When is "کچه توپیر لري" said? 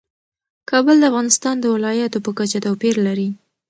2.37-3.29